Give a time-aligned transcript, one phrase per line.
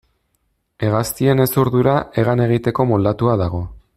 [0.85, 3.65] Hegaztien hezurdura hegan egiteko moldatuta dago.